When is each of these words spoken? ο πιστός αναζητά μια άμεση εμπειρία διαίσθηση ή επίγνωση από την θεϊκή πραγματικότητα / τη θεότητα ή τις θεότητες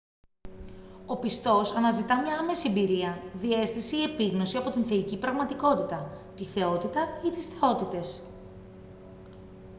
ο 1.05 1.17
πιστός 1.17 1.75
αναζητά 1.75 2.21
μια 2.21 2.37
άμεση 2.39 2.69
εμπειρία 2.69 3.23
διαίσθηση 3.33 3.95
ή 3.97 4.03
επίγνωση 4.03 4.57
από 4.57 4.69
την 4.71 4.83
θεϊκή 4.85 5.17
πραγματικότητα 5.17 6.09
/ 6.19 6.35
τη 6.35 6.43
θεότητα 6.43 7.07
ή 7.25 7.29
τις 7.29 7.45
θεότητες 7.47 8.21